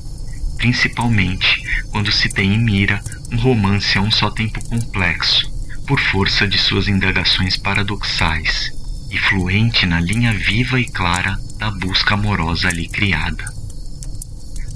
principalmente 0.57 1.63
quando 1.91 2.11
se 2.11 2.29
tem 2.29 2.53
em 2.53 2.63
mira 2.63 3.01
um 3.31 3.37
romance 3.37 3.97
a 3.97 4.01
um 4.01 4.11
só 4.11 4.29
tempo 4.29 4.63
complexo, 4.65 5.51
por 5.85 5.99
força 5.99 6.47
de 6.47 6.57
suas 6.57 6.87
indagações 6.87 7.57
paradoxais, 7.57 8.71
e 9.13 9.17
fluente 9.17 9.85
na 9.85 10.01
linha 10.01 10.33
viva 10.33 10.79
e 10.79 10.85
clara 10.85 11.37
da 11.57 11.71
busca 11.71 12.15
amorosa 12.15 12.67
ali 12.67 12.89
criada. 12.89 13.45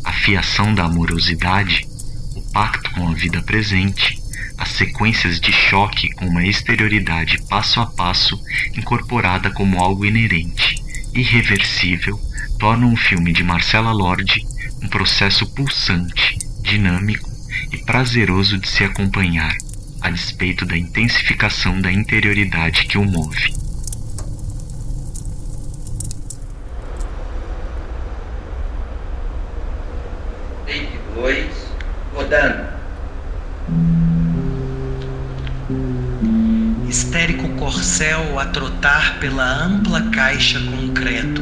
A 0.06 0.14
fiação 0.14 0.74
da 0.74 0.86
amorosidade 0.86 1.86
pacto 2.58 2.90
com 2.92 3.08
a 3.08 3.14
vida 3.14 3.42
presente, 3.44 4.20
as 4.58 4.70
sequências 4.70 5.40
de 5.40 5.52
choque 5.52 6.10
com 6.12 6.26
uma 6.26 6.44
exterioridade 6.44 7.38
passo 7.48 7.80
a 7.80 7.86
passo 7.86 8.42
incorporada 8.76 9.52
como 9.52 9.80
algo 9.80 10.06
inerente, 10.06 10.84
irreversível, 11.14 12.20
tornam 12.60 12.94
o 12.94 12.98
filme 12.98 13.32
de 13.32 13.44
Marcela 13.44 13.92
Lorde 13.92 14.44
um 14.82 14.88
processo 14.88 15.46
pulsante, 15.54 16.38
dinâmico 16.62 17.30
e 17.72 17.78
prazeroso 17.78 18.58
de 18.58 18.68
se 18.68 18.84
acompanhar, 18.84 19.56
a 20.02 20.10
despeito 20.10 20.66
da 20.66 20.78
intensificação 20.78 21.80
da 21.80 21.92
interioridade 21.92 22.86
que 22.86 22.98
o 22.98 23.04
move. 23.04 23.67
Take 31.18 31.22
dois 31.22 31.48
rodando. 32.14 32.78
Histérico 36.88 37.50
corcel 37.58 38.40
a 38.40 38.46
trotar 38.46 39.18
pela 39.20 39.44
ampla 39.44 40.02
caixa 40.12 40.60
concreto. 40.60 41.42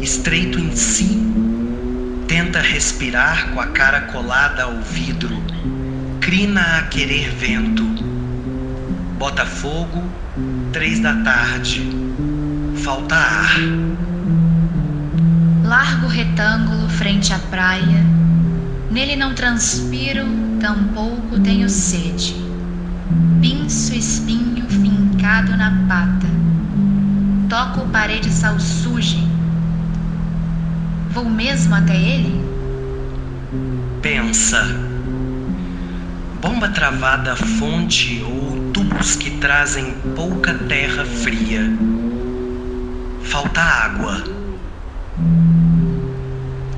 Estreito 0.00 0.58
em 0.58 0.74
si, 0.74 1.18
tenta 2.28 2.60
respirar 2.60 3.50
com 3.50 3.60
a 3.60 3.68
cara 3.68 4.02
colada 4.02 4.64
ao 4.64 4.80
vidro. 4.82 5.34
Crina 6.20 6.78
a 6.78 6.82
querer 6.82 7.30
vento. 7.30 7.84
Botafogo, 9.18 10.02
três 10.72 11.00
da 11.00 11.14
tarde. 11.22 11.82
Falta 12.82 13.14
ar. 13.14 13.58
Largo 15.64 16.08
retângulo 16.08 16.88
frente 16.90 17.32
à 17.32 17.38
praia 17.38 18.23
Nele 18.90 19.16
não 19.16 19.34
transpiro, 19.34 20.24
tampouco 20.60 21.40
tenho 21.40 21.68
sede. 21.68 22.34
Pinço 23.40 23.94
espinho 23.94 24.66
fincado 24.68 25.56
na 25.56 25.84
pata. 25.88 26.26
Toco 27.48 27.88
parede 27.88 28.30
salsugem. 28.30 29.28
Vou 31.10 31.28
mesmo 31.28 31.74
até 31.74 31.96
ele? 31.96 32.44
Pensa. 34.02 34.64
Bomba 36.40 36.68
travada 36.68 37.34
fonte 37.36 38.22
ou 38.22 38.70
tubos 38.72 39.16
que 39.16 39.30
trazem 39.38 39.92
pouca 40.14 40.54
terra 40.54 41.04
fria. 41.04 41.62
Falta 43.22 43.60
água 43.60 44.43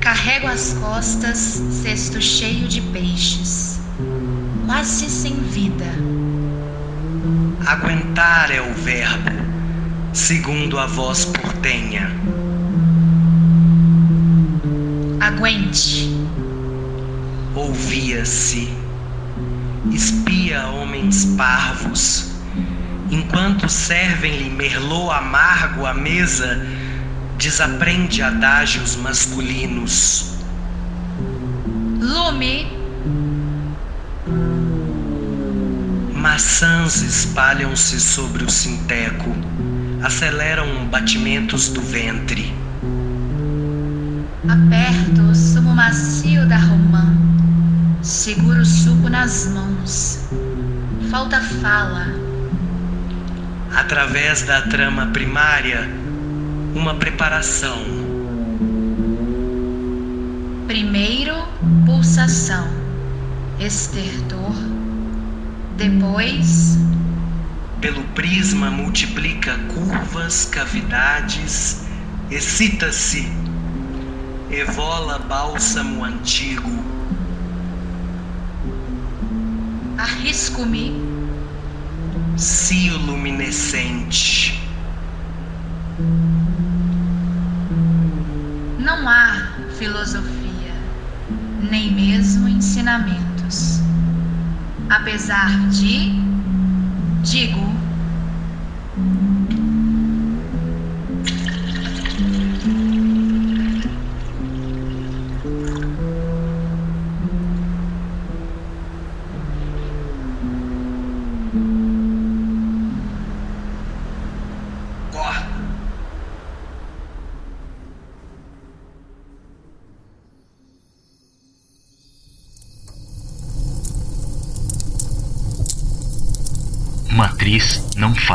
Carrego 0.07 0.47
às 0.47 0.71
costas 0.71 1.37
cesto 1.37 2.21
cheio 2.21 2.65
de 2.69 2.79
peixes, 2.79 3.77
quase 4.65 5.09
sem 5.09 5.35
vida. 5.35 5.83
Aguentar 7.65 8.49
é 8.49 8.61
o 8.61 8.73
verbo, 8.73 9.29
segundo 10.13 10.79
a 10.79 10.85
voz 10.85 11.25
portenha. 11.25 12.09
Aguente. 15.19 16.09
Ouvia-se. 17.53 18.73
Espia 19.91 20.67
homens 20.67 21.25
parvos, 21.37 22.31
enquanto 23.11 23.67
servem-lhe 23.67 24.49
merlot 24.51 25.11
amargo 25.11 25.85
à 25.85 25.93
mesa 25.93 26.65
desaprende 27.37 28.21
adágios 28.21 28.95
masculinos. 28.95 30.37
Lume. 31.99 32.75
Maçãs 36.13 37.01
espalham-se 37.01 37.99
sobre 37.99 38.43
o 38.43 38.49
sinteco, 38.49 39.29
aceleram 40.03 40.87
batimentos 40.87 41.69
do 41.69 41.81
ventre. 41.81 42.53
Aperto 44.49 45.21
o 45.21 45.35
sumo 45.35 45.75
macio 45.75 46.45
da 46.47 46.57
romã, 46.57 47.15
seguro 48.01 48.61
o 48.61 48.65
suco 48.65 49.09
nas 49.09 49.47
mãos. 49.47 50.27
Falta 51.11 51.39
fala. 51.39 52.07
Através 53.73 54.41
da 54.41 54.61
trama 54.61 55.07
primária, 55.07 55.87
uma 56.77 56.93
preparação. 56.93 57.75
Primeiro, 60.67 61.33
pulsação, 61.87 62.67
estertor, 63.59 64.53
depois. 65.75 66.77
Pelo 67.81 68.03
prisma 68.13 68.69
multiplica 68.69 69.57
curvas, 69.73 70.45
cavidades, 70.45 71.81
excita-se, 72.29 73.27
evola 74.51 75.17
bálsamo 75.17 76.03
antigo. 76.03 76.71
Arrisco-me. 79.97 81.07
Cio 82.37 82.97
luminescente. 82.99 84.36
Não 88.77 89.09
há 89.09 89.33
filosofia, 89.79 90.71
nem 91.71 91.91
mesmo 91.91 92.47
ensinamentos. 92.47 93.79
Apesar 94.91 95.69
de, 95.69 96.11
digo, 97.23 97.86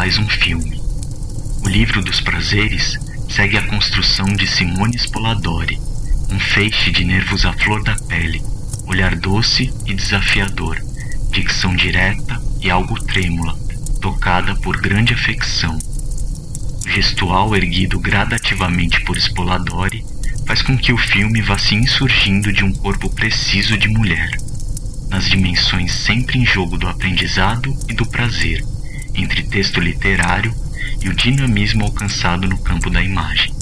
faz 0.03 0.19
um 0.19 0.29
filme. 0.29 0.81
O 1.63 1.69
livro 1.69 2.03
dos 2.03 2.21
prazeres 2.21 2.99
segue 3.31 3.57
a 3.57 3.63
construção 3.69 4.27
de 4.35 4.49
Simone 4.49 4.97
Spoladori, 4.97 5.79
um 6.29 6.41
feixe 6.41 6.91
de 6.91 7.05
nervos 7.05 7.47
à 7.47 7.53
flor 7.53 7.85
da 7.85 7.95
pele, 8.09 8.43
olhar 8.85 9.15
doce 9.15 9.73
e 9.87 9.95
desafiador, 9.95 10.77
dicção 11.31 11.77
direta 11.77 12.43
e 12.61 12.69
algo 12.69 13.01
trêmula, 13.01 13.57
tocada 14.01 14.57
por 14.57 14.81
grande 14.81 15.15
afecção. 15.15 15.79
O 16.85 16.91
gestual 16.91 17.55
erguido 17.55 18.01
gradativamente 18.01 19.01
por 19.05 19.17
Spoladori 19.17 20.05
faz 20.49 20.63
com 20.63 20.77
que 20.77 20.93
o 20.93 20.99
filme 20.99 21.41
vá 21.41 21.57
se 21.57 21.77
insurgindo 21.77 22.53
de 22.53 22.65
um 22.65 22.73
corpo 22.73 23.09
preciso 23.09 23.79
de 23.79 23.87
mulher, 23.87 24.31
nas 25.09 25.31
dimensões 25.31 25.95
sempre 25.95 26.41
em 26.41 26.45
jogo 26.45 26.77
do 26.77 26.89
aprendizado 26.89 27.73
e 27.89 27.95
do 27.95 28.05
prazer, 28.05 28.65
entre 29.15 29.43
texto 29.43 29.81
literário 29.81 30.55
e 31.01 31.09
o 31.09 31.15
dinamismo 31.15 31.85
alcançado 31.85 32.49
no 32.49 32.59
campo 32.59 32.91
da 32.91 33.03
imagem. 33.03 33.53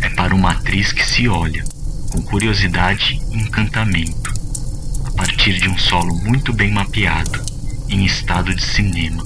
É 0.00 0.08
para 0.10 0.34
uma 0.34 0.52
atriz 0.52 0.92
que 0.92 1.04
se 1.04 1.28
olha, 1.28 1.64
com 2.10 2.22
curiosidade 2.22 3.20
e 3.30 3.38
encantamento, 3.38 4.32
a 5.06 5.10
partir 5.12 5.54
de 5.54 5.68
um 5.68 5.78
solo 5.78 6.14
muito 6.24 6.52
bem 6.52 6.72
mapeado, 6.72 7.44
em 7.88 8.04
estado 8.04 8.54
de 8.54 8.62
cinema. 8.62 9.24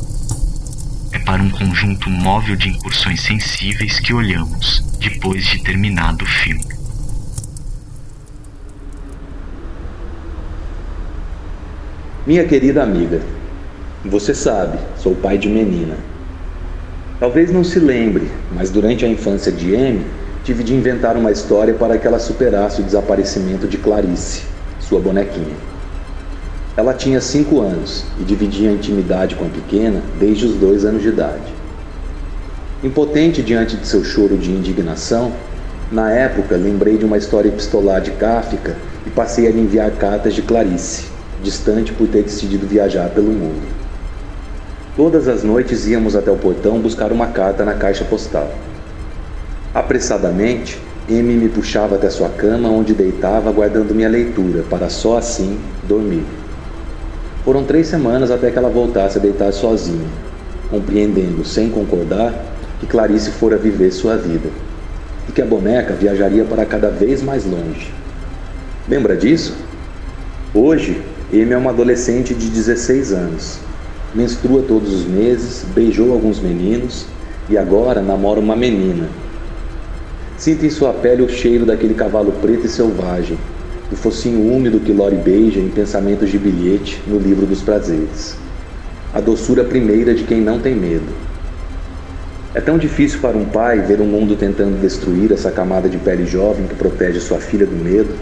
É 1.12 1.18
para 1.18 1.42
um 1.42 1.50
conjunto 1.50 2.09
móvel 2.09 2.57
de 2.57 2.68
incursões 2.68 3.20
sensíveis 3.20 4.00
que 4.00 4.14
olhamos 4.14 4.83
depois 4.98 5.44
de 5.44 5.62
terminado 5.62 6.24
o 6.24 6.28
filme. 6.28 6.64
Minha 12.26 12.44
querida 12.46 12.85
amiga, 12.85 13.20
você 14.09 14.35
sabe, 14.35 14.79
sou 14.99 15.15
pai 15.15 15.38
de 15.38 15.49
menina. 15.49 15.95
Talvez 17.21 17.53
não 17.53 17.62
se 17.62 17.79
lembre, 17.79 18.29
mas 18.53 18.69
durante 18.69 19.05
a 19.05 19.09
infância 19.09 19.53
de 19.53 19.77
Amy, 19.77 20.05
tive 20.43 20.65
de 20.65 20.75
inventar 20.75 21.17
uma 21.17 21.31
história 21.31 21.73
para 21.73 21.97
que 21.97 22.05
ela 22.05 22.19
superasse 22.19 22.81
o 22.81 22.85
desaparecimento 22.85 23.69
de 23.69 23.79
Clarice, 23.79 24.43
sua 24.81 24.99
bonequinha. 24.99 25.55
Ela 26.77 26.95
tinha 26.95 27.21
cinco 27.21 27.61
anos 27.61 28.05
e 28.19 28.25
dividia 28.25 28.71
a 28.71 28.73
intimidade 28.73 29.37
com 29.37 29.45
a 29.45 29.49
pequena 29.49 30.03
desde 30.19 30.47
os 30.47 30.57
dois 30.57 30.85
anos 30.85 31.03
de 31.03 31.09
idade. 31.09 31.55
Impotente 32.83 33.41
diante 33.41 33.77
de 33.77 33.87
seu 33.87 34.03
choro 34.03 34.37
de 34.37 34.51
indignação, 34.51 35.33
na 35.93 36.11
época 36.11 36.57
lembrei 36.57 36.99
de 36.99 37.05
uma 37.05 37.19
história 37.19 37.51
epistolar 37.51 38.01
de 38.01 38.11
Kafka 38.11 38.77
e 39.07 39.11
passei 39.11 39.47
a 39.47 39.51
lhe 39.53 39.61
enviar 39.61 39.93
cartas 39.93 40.35
de 40.35 40.43
Clarice, 40.43 41.05
distante 41.41 41.93
por 41.93 42.09
ter 42.09 42.25
decidido 42.25 42.67
viajar 42.67 43.11
pelo 43.11 43.31
mundo. 43.31 43.82
Todas 44.94 45.26
as 45.26 45.42
noites 45.42 45.87
íamos 45.87 46.14
até 46.14 46.31
o 46.31 46.37
portão 46.37 46.78
buscar 46.78 47.12
uma 47.12 47.28
carta 47.28 47.64
na 47.64 47.72
caixa 47.72 48.05
postal. 48.05 48.52
Apressadamente, 49.74 50.78
M 51.09 51.33
me 51.33 51.48
puxava 51.48 51.94
até 51.94 52.11
sua 52.11 52.28
cama, 52.28 52.68
onde 52.68 52.92
deitava 52.92 53.48
aguardando 53.48 53.94
minha 53.94 54.09
leitura, 54.11 54.62
para 54.68 54.90
só 54.90 55.16
assim 55.16 55.59
dormir. 55.88 56.26
Foram 57.42 57.64
três 57.64 57.87
semanas 57.87 58.31
até 58.31 58.50
que 58.50 58.59
ela 58.59 58.68
voltasse 58.68 59.16
a 59.16 59.20
deitar 59.20 59.50
sozinha, 59.55 60.07
compreendendo, 60.70 61.42
sem 61.42 61.70
concordar, 61.70 62.35
que 62.78 62.87
Clarice 62.87 63.31
fora 63.31 63.57
viver 63.57 63.92
sua 63.92 64.18
vida 64.18 64.50
e 65.26 65.33
que 65.33 65.40
a 65.40 65.46
boneca 65.46 65.94
viajaria 65.94 66.44
para 66.44 66.66
cada 66.66 66.90
vez 66.90 67.22
mais 67.22 67.46
longe. 67.46 67.90
Lembra 68.87 69.16
disso? 69.16 69.57
Hoje, 70.52 71.00
M 71.33 71.50
é 71.50 71.57
uma 71.57 71.70
adolescente 71.70 72.35
de 72.35 72.50
16 72.50 73.12
anos 73.12 73.72
menstrua 74.14 74.62
todos 74.62 74.92
os 74.92 75.05
meses, 75.05 75.64
beijou 75.75 76.12
alguns 76.12 76.38
meninos 76.40 77.07
e 77.48 77.57
agora 77.57 78.03
namora 78.03 78.40
uma 78.40 78.55
menina. 78.55 79.09
Sinta 80.37 80.66
em 80.66 80.70
sua 80.70 80.92
pele 80.92 81.22
o 81.22 81.29
cheiro 81.29 81.64
daquele 81.64 81.94
cavalo 81.94 82.33
preto 82.40 82.66
e 82.66 82.68
selvagem, 82.68 83.38
o 83.90 83.96
focinho 83.96 84.53
úmido 84.53 84.81
que 84.81 84.92
Lore 84.92 85.16
beija 85.16 85.61
em 85.61 85.68
pensamentos 85.68 86.31
de 86.31 86.38
bilhete 86.38 87.01
no 87.07 87.18
livro 87.18 87.46
dos 87.46 87.62
prazeres. 87.62 88.37
A 89.14 89.20
doçura 89.20 89.64
primeira 89.64 90.14
de 90.14 90.25
quem 90.25 90.40
não 90.40 90.59
tem 90.59 90.75
medo. 90.75 91.07
É 92.55 92.61
tão 92.61 92.77
difícil 92.77 93.20
para 93.20 93.37
um 93.37 93.46
pai 93.46 93.81
ver 93.81 94.01
o 94.01 94.05
mundo 94.05 94.37
tentando 94.37 94.81
destruir 94.81 95.33
essa 95.33 95.51
camada 95.51 95.88
de 95.88 95.96
pele 95.96 96.27
jovem 96.27 96.66
que 96.66 96.75
protege 96.75 97.18
sua 97.18 97.38
filha 97.38 97.66
do 97.66 97.77
medo. 97.77 98.14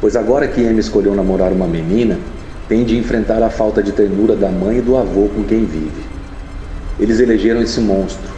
Pois 0.00 0.16
agora 0.16 0.48
que 0.48 0.60
Emma 0.60 0.80
escolheu 0.80 1.14
namorar 1.14 1.52
uma 1.52 1.66
menina, 1.66 2.18
tem 2.72 2.84
de 2.84 2.96
enfrentar 2.96 3.42
a 3.42 3.50
falta 3.50 3.82
de 3.82 3.92
ternura 3.92 4.34
da 4.34 4.48
mãe 4.48 4.78
e 4.78 4.80
do 4.80 4.96
avô 4.96 5.28
com 5.28 5.44
quem 5.44 5.66
vive. 5.66 6.06
Eles 6.98 7.20
elegeram 7.20 7.60
esse 7.60 7.78
monstro, 7.82 8.30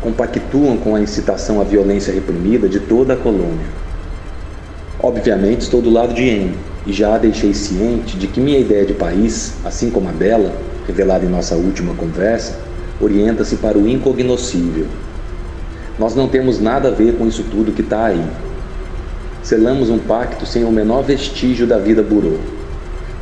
compactuam 0.00 0.76
com 0.76 0.96
a 0.96 1.00
incitação 1.00 1.60
à 1.60 1.62
violência 1.62 2.12
reprimida 2.12 2.68
de 2.68 2.80
toda 2.80 3.14
a 3.14 3.16
colônia. 3.16 3.66
Obviamente 5.00 5.60
estou 5.60 5.80
do 5.80 5.88
lado 5.88 6.12
de 6.12 6.28
Anne 6.28 6.56
e 6.84 6.92
já 6.92 7.14
a 7.14 7.18
deixei 7.18 7.54
ciente 7.54 8.16
de 8.16 8.26
que 8.26 8.40
minha 8.40 8.58
ideia 8.58 8.84
de 8.84 8.92
país, 8.92 9.54
assim 9.64 9.88
como 9.88 10.08
a 10.08 10.12
dela, 10.12 10.52
revelada 10.84 11.24
em 11.24 11.28
nossa 11.28 11.54
última 11.54 11.94
conversa, 11.94 12.58
orienta-se 13.00 13.54
para 13.58 13.78
o 13.78 13.88
incognoscível. 13.88 14.88
Nós 15.96 16.16
não 16.16 16.26
temos 16.26 16.58
nada 16.58 16.88
a 16.88 16.90
ver 16.92 17.14
com 17.16 17.28
isso 17.28 17.44
tudo 17.52 17.70
que 17.70 17.82
está 17.82 18.06
aí. 18.06 18.24
Selamos 19.44 19.90
um 19.90 19.98
pacto 20.00 20.44
sem 20.44 20.64
o 20.64 20.72
menor 20.72 21.04
vestígio 21.04 21.68
da 21.68 21.78
vida 21.78 22.02
burô 22.02 22.36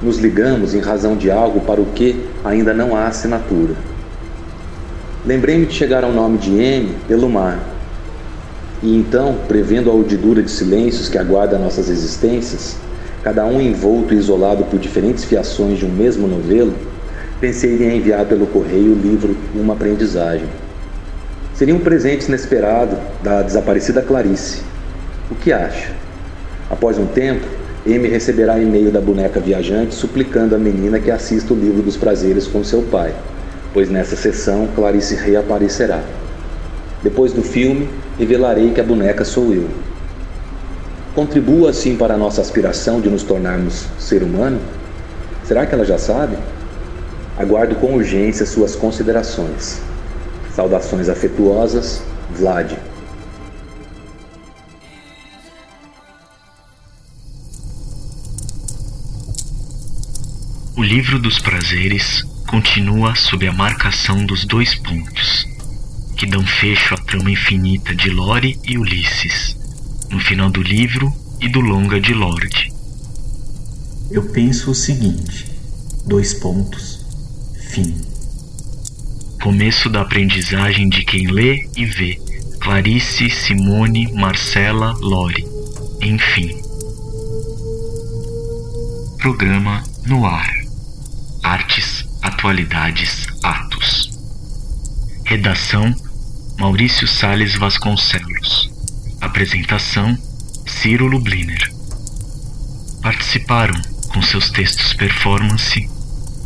nos 0.03 0.19
ligamos 0.19 0.75
em 0.75 0.81
razão 0.81 1.17
de 1.17 1.31
algo 1.31 1.61
para 1.61 1.81
o 1.81 1.87
que 1.87 2.25
ainda 2.45 2.75
não 2.75 2.97
há 2.97 3.07
assinatura. 3.07 3.75
Lembrei-me 5.25 5.67
de 5.67 5.75
chegar 5.75 6.03
ao 6.03 6.12
nome 6.12 6.38
de 6.38 6.51
M 6.59 6.97
pelo 7.07 7.29
mar. 7.29 7.61
E 8.83 8.97
então, 8.97 9.37
prevendo 9.47 9.88
a 9.88 9.95
urdidura 9.95 10.43
de 10.43 10.51
silêncios 10.51 11.09
que 11.09 11.17
aguarda 11.17 11.57
nossas 11.57 11.88
existências, 11.88 12.77
cada 13.23 13.47
um 13.47 13.61
envolto 13.61 14.12
e 14.12 14.17
isolado 14.17 14.65
por 14.65 14.81
diferentes 14.81 15.23
fiações 15.23 15.79
de 15.79 15.87
um 15.87 15.88
mesmo 15.88 16.27
novelo, 16.27 16.75
pensei 17.41 17.77
em 17.85 17.97
enviar 17.97 18.25
pelo 18.25 18.47
correio 18.47 18.93
o 18.93 18.99
livro 18.99 19.37
Uma 19.55 19.75
Aprendizagem. 19.75 20.47
Seria 21.55 21.75
um 21.75 21.79
presente 21.79 22.27
inesperado 22.27 22.97
da 23.23 23.43
desaparecida 23.43 24.03
Clarice. 24.03 24.62
O 25.31 25.37
que 25.37 25.53
acha? 25.53 25.93
Após 26.69 26.99
um 26.99 27.07
tempo, 27.07 27.47
M 27.85 28.07
receberá 28.07 28.61
e-mail 28.61 28.92
da 28.92 29.01
boneca 29.01 29.40
viajante 29.40 29.97
suplicando 29.97 30.55
a 30.55 30.59
menina 30.59 31.01
que 31.01 31.11
assista 31.11 31.53
o 31.53 31.57
livro 31.57 31.83
dos 31.83 31.97
prazeres 31.97 32.47
com 32.47 32.62
seu 32.62 32.83
pai, 32.83 33.12
pois 33.75 33.90
nessa 33.90 34.14
sessão 34.14 34.68
Clarice 34.77 35.16
reaparecerá. 35.16 36.01
Depois 37.03 37.33
do 37.33 37.42
filme, 37.42 37.88
revelarei 38.16 38.71
que 38.71 38.81
a 38.81 38.85
boneca 38.85 39.25
sou 39.25 39.53
eu. 39.53 39.66
Contribua 41.12 41.71
assim 41.71 41.97
para 41.97 42.14
a 42.14 42.16
nossa 42.16 42.40
aspiração 42.40 43.01
de 43.01 43.11
nos 43.11 43.25
tornarmos 43.25 43.87
ser 43.99 44.23
humano? 44.23 44.61
Será 45.45 45.66
que 45.66 45.75
ela 45.75 45.85
já 45.85 45.99
sabe? 45.99 46.37
Aguardo 47.37 47.75
com 47.75 47.95
urgência 47.95 48.47
suas 48.47 48.77
considerações. 48.77 49.81
Saudações 50.55 51.09
afetuosas, 51.09 52.01
Vlad. 52.31 52.75
O 60.83 60.85
livro 60.85 61.16
dos 61.16 61.38
prazeres 61.38 62.25
continua 62.49 63.14
sob 63.14 63.47
a 63.47 63.53
marcação 63.53 64.27
dos 64.27 64.45
dois 64.45 64.75
pontos, 64.75 65.47
que 66.16 66.27
dão 66.27 66.45
fecho 66.45 66.95
à 66.95 66.97
trama 66.97 67.31
infinita 67.31 67.95
de 67.95 68.11
Lore 68.11 68.59
e 68.64 68.77
Ulisses, 68.77 69.57
no 70.11 70.18
final 70.18 70.51
do 70.51 70.61
livro 70.61 71.09
e 71.40 71.49
do 71.49 71.61
longa 71.61 72.01
de 72.01 72.12
Lorde. 72.12 72.73
Eu 74.11 74.25
penso 74.31 74.73
o 74.73 74.75
seguinte: 74.75 75.53
dois 76.05 76.35
pontos, 76.35 77.07
fim. 77.71 77.95
Começo 79.40 79.88
da 79.88 80.01
aprendizagem 80.01 80.88
de 80.88 81.05
quem 81.05 81.29
lê 81.29 81.64
e 81.77 81.87
vê. 81.87 82.21
Clarice, 82.61 83.31
Simone, 83.31 84.12
Marcela, 84.14 84.95
Lore. 84.99 85.47
Enfim. 86.01 86.61
Programa 89.21 89.85
no 90.09 90.27
ar. 90.27 90.62
Atualidades, 92.43 93.29
Atos. 93.41 94.11
Redação: 95.25 95.95
Maurício 96.59 97.07
Sales 97.07 97.55
Vasconcelos. 97.55 98.69
Apresentação: 99.21 100.19
Ciro 100.67 101.07
Lubliner. 101.07 101.73
Participaram 103.01 103.81
com 104.09 104.21
seus 104.21 104.51
textos 104.51 104.93
performance 104.93 105.89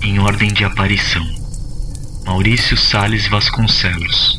em 0.02 0.18
ordem 0.18 0.52
de 0.52 0.64
aparição: 0.64 1.26
Maurício 2.26 2.76
Sales 2.76 3.26
Vasconcelos, 3.28 4.38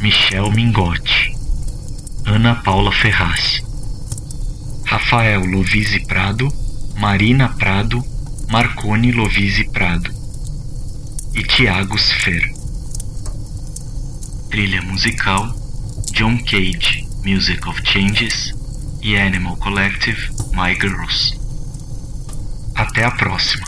Michel 0.00 0.50
Mingotti, 0.50 1.36
Ana 2.26 2.56
Paula 2.56 2.90
Ferraz, 2.90 3.62
Rafael 4.86 5.44
Lovise 5.44 6.00
Prado, 6.00 6.52
Marina 6.96 7.48
Prado 7.50 8.04
Marconi 8.50 9.12
Lovise 9.12 9.70
Prado 9.70 10.21
e 11.34 11.42
Tiago 11.42 11.98
Sfer. 11.98 12.42
Trilha 14.50 14.82
musical 14.82 15.54
John 16.12 16.36
Cage 16.38 17.08
Music 17.24 17.66
of 17.66 17.80
Changes 17.84 18.52
e 19.00 19.16
Animal 19.16 19.56
Collective 19.56 20.30
My 20.52 20.74
Girls. 20.74 21.38
Até 22.74 23.04
a 23.04 23.10
próxima! 23.10 23.66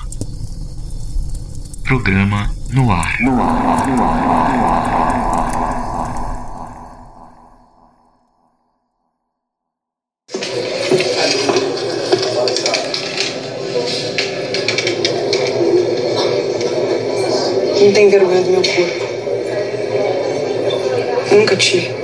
Programa 1.84 2.50
no 2.70 2.90
ar. 2.90 3.20
No 3.20 3.42
ar, 3.42 3.86
no 3.86 4.04
ar. 4.04 4.24
Não 4.28 4.46
tem 4.46 4.60
Gucci. 21.64 22.03